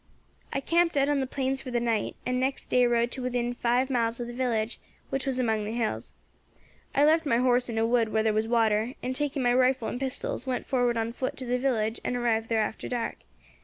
[0.51, 3.53] "I camped out on the plains for the night, and next day rode to within
[3.53, 4.79] five miles of the village,
[5.11, 6.13] which was among the hills.
[6.95, 9.87] I left my horse in a wood where there was water, and, taking my rifle
[9.87, 13.17] and pistols, went forward on foot to the village and arrived there after dark.